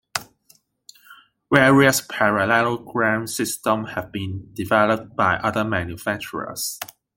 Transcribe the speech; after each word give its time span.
Various 1.53 2.01
parallelogram 2.01 3.27
systems 3.27 3.91
have 3.91 4.11
been 4.11 4.51
developed 4.55 5.15
by 5.15 5.35
other 5.35 5.63
manufacturers. 5.63 6.79